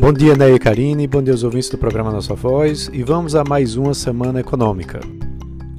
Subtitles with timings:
[0.00, 3.34] Bom dia, Ney e Karine, bom dia aos ouvintes do programa Nossa Voz e vamos
[3.34, 5.00] a mais uma Semana Econômica.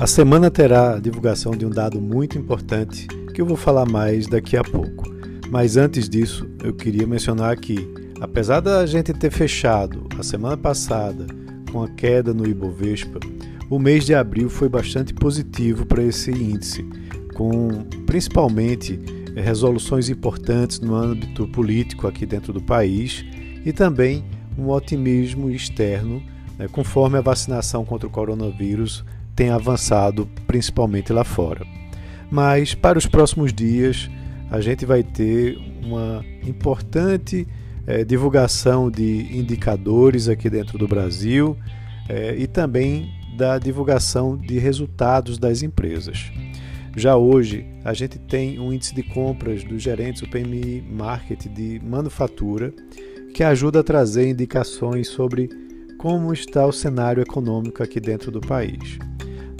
[0.00, 4.26] A semana terá a divulgação de um dado muito importante que eu vou falar mais
[4.26, 5.04] daqui a pouco.
[5.50, 7.86] Mas antes disso, eu queria mencionar que,
[8.18, 11.26] apesar da gente ter fechado a semana passada
[11.70, 13.20] com a queda no Ibovespa,
[13.68, 16.88] o mês de abril foi bastante positivo para esse índice,
[17.34, 17.68] com
[18.06, 18.98] principalmente
[19.36, 23.22] resoluções importantes no âmbito político aqui dentro do país
[23.66, 24.24] e também
[24.56, 26.22] um otimismo externo,
[26.56, 31.66] né, conforme a vacinação contra o coronavírus tem avançado, principalmente lá fora.
[32.30, 34.08] Mas para os próximos dias,
[34.50, 37.46] a gente vai ter uma importante
[37.86, 41.56] eh, divulgação de indicadores aqui dentro do Brasil
[42.08, 46.30] eh, e também da divulgação de resultados das empresas.
[46.96, 51.78] Já hoje, a gente tem um índice de compras dos gerentes, o PMI Market de
[51.84, 52.72] manufatura,
[53.36, 55.50] que ajuda a trazer indicações sobre
[55.98, 58.98] como está o cenário econômico aqui dentro do país.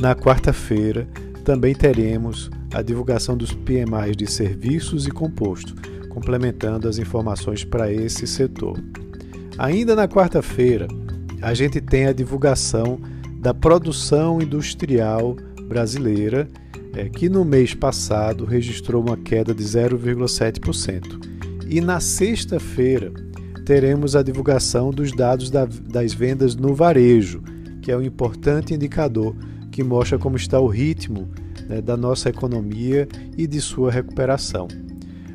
[0.01, 1.07] Na quarta-feira,
[1.45, 5.75] também teremos a divulgação dos PMIs de serviços e composto,
[6.09, 8.83] complementando as informações para esse setor.
[9.59, 10.89] Ainda na quarta-feira,
[11.43, 12.99] a gente tem a divulgação
[13.41, 15.37] da produção industrial
[15.69, 16.49] brasileira,
[16.95, 21.27] é, que no mês passado registrou uma queda de 0,7%.
[21.69, 23.13] E na sexta-feira,
[23.67, 27.43] teremos a divulgação dos dados da, das vendas no varejo,
[27.83, 29.35] que é um importante indicador
[29.73, 31.29] que mostra como está o ritmo
[31.69, 34.69] né, da nossa economia e de sua recuperação.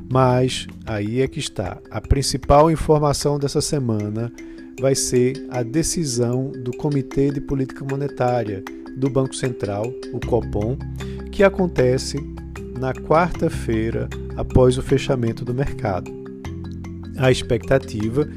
[0.09, 1.77] Mas aí é que está.
[1.91, 4.31] A principal informação dessa semana
[4.79, 8.63] vai ser a decisão do Comitê de Política Monetária
[8.95, 10.77] do Banco Central, o Copom,
[11.33, 12.17] que acontece
[12.79, 16.20] na quarta-feira após o fechamento do mercado
[17.17, 18.27] a expectativa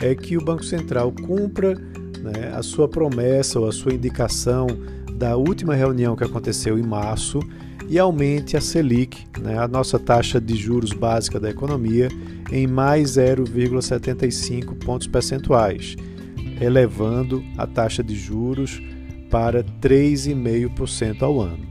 [0.00, 4.66] é que o Banco Central cumpra né, a sua promessa ou a sua indicação
[5.14, 7.40] da última reunião que aconteceu em março
[7.88, 12.08] e aumente a Selic, né, a nossa taxa de juros básica da economia,
[12.50, 15.96] em mais 0,75 pontos percentuais,
[16.60, 18.80] elevando a taxa de juros
[19.30, 21.66] para 3,5% ao ano.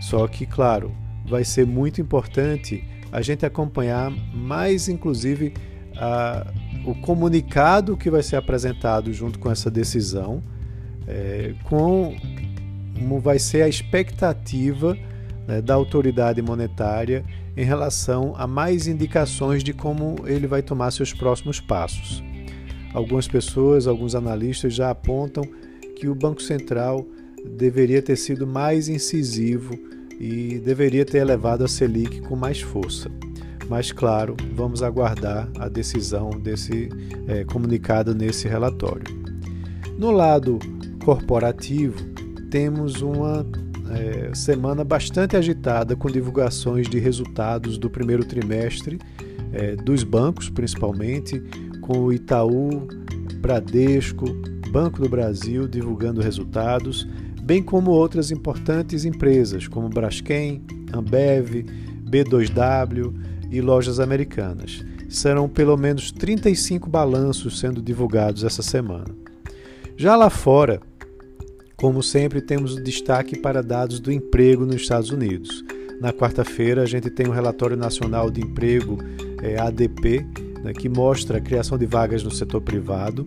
[0.00, 0.92] Só que, claro,
[1.26, 5.54] vai ser muito importante a gente acompanhar mais, inclusive,
[6.02, 6.44] a,
[6.84, 10.42] o comunicado que vai ser apresentado junto com essa decisão,
[11.06, 12.16] é, com
[12.98, 14.96] como vai ser a expectativa
[15.46, 17.24] né, da autoridade monetária
[17.56, 22.22] em relação a mais indicações de como ele vai tomar seus próximos passos.
[22.92, 25.44] Algumas pessoas, alguns analistas já apontam
[25.96, 27.06] que o Banco Central
[27.56, 29.74] deveria ter sido mais incisivo
[30.18, 33.10] e deveria ter elevado a Selic com mais força
[33.72, 36.90] mas claro, vamos aguardar a decisão desse
[37.26, 39.06] é, comunicado nesse relatório.
[39.96, 40.58] No lado
[41.02, 41.96] corporativo,
[42.50, 43.46] temos uma
[43.90, 48.98] é, semana bastante agitada com divulgações de resultados do primeiro trimestre
[49.54, 51.42] é, dos bancos, principalmente,
[51.80, 52.86] com o Itaú,
[53.40, 54.26] Bradesco,
[54.70, 57.08] Banco do Brasil divulgando resultados,
[57.40, 60.62] bem como outras importantes empresas como Braskem,
[60.92, 61.64] Ambev,
[62.04, 64.82] B2W, e lojas americanas.
[65.08, 69.14] Serão pelo menos 35 balanços sendo divulgados essa semana.
[69.94, 70.80] Já lá fora,
[71.76, 75.62] como sempre, temos o destaque para dados do emprego nos Estados Unidos.
[76.00, 78.98] Na quarta-feira, a gente tem o Relatório Nacional de Emprego,
[79.42, 80.26] é, ADP,
[80.62, 83.26] né, que mostra a criação de vagas no setor privado.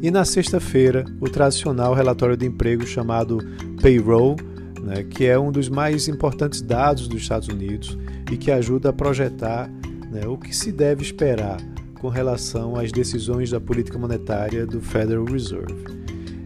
[0.00, 3.38] E na sexta-feira, o tradicional relatório de emprego chamado
[3.80, 4.36] Payroll,
[4.82, 7.98] né, que é um dos mais importantes dados dos Estados Unidos
[8.30, 9.70] e que ajuda a projetar
[10.10, 11.58] né, o que se deve esperar
[12.00, 15.84] com relação às decisões da política monetária do Federal Reserve.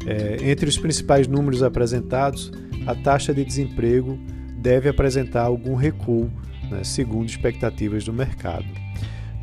[0.06, 2.52] É, entre os principais números apresentados,
[2.86, 4.18] a taxa de desemprego
[4.58, 6.30] deve apresentar algum recuo,
[6.70, 8.66] né, segundo expectativas do mercado.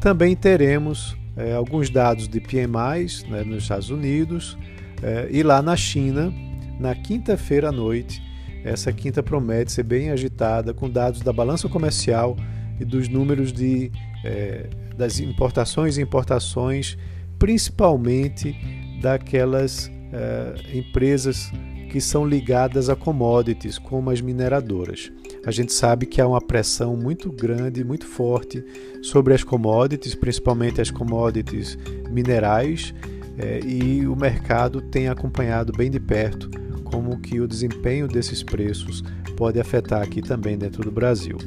[0.02, 4.58] Também teremos é, alguns dados de PMIs né, nos Estados Unidos
[5.04, 6.34] é, e lá na China,
[6.80, 8.22] na quinta-feira à noite,
[8.66, 12.36] essa quinta promete ser bem agitada, com dados da balança comercial
[12.80, 13.92] e dos números de,
[14.24, 14.68] é,
[14.98, 16.98] das importações e importações,
[17.38, 18.56] principalmente
[19.00, 21.52] daquelas é, empresas
[21.92, 25.12] que são ligadas a commodities, como as mineradoras.
[25.46, 28.66] A gente sabe que há uma pressão muito grande, muito forte
[29.04, 31.78] sobre as commodities, principalmente as commodities
[32.10, 32.96] minerais,
[33.38, 36.65] é, e o mercado tem acompanhado bem de perto
[36.96, 39.04] como que o desempenho desses preços
[39.36, 41.38] pode afetar aqui também dentro do Brasil.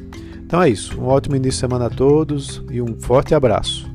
[0.45, 1.01] Então é isso.
[1.01, 3.88] Um ótimo início de semana a todos e um forte abraço.